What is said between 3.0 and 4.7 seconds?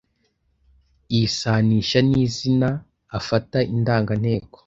afata indanganteko